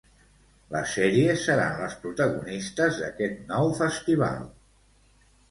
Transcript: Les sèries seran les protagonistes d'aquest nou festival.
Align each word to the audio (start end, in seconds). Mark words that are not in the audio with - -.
Les 0.75 0.93
sèries 0.99 1.43
seran 1.49 1.75
les 1.81 1.97
protagonistes 2.05 2.99
d'aquest 3.03 3.45
nou 3.53 3.71
festival. 3.83 4.51